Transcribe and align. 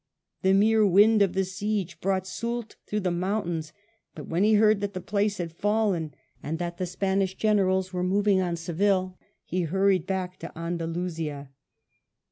The 0.41 0.53
mere 0.53 0.83
wind 0.83 1.21
of 1.21 1.33
the 1.33 1.43
siege 1.45 2.01
brought 2.01 2.25
Soult 2.25 2.75
through 2.87 3.01
the 3.01 3.11
moun 3.11 3.43
tains, 3.45 3.71
but 4.15 4.25
when 4.25 4.43
he 4.43 4.55
heard 4.55 4.81
that 4.81 4.95
the 4.95 4.99
place 4.99 5.37
had 5.37 5.51
fallen 5.51 6.15
and 6.41 6.57
that 6.57 6.79
the 6.79 6.87
Spanish 6.87 7.35
Generals 7.35 7.93
were 7.93 8.01
moving 8.01 8.41
on 8.41 8.55
Seville, 8.55 9.19
he 9.45 9.61
hurried 9.61 10.07
back 10.07 10.39
to 10.39 10.51
Andalusia. 10.57 11.51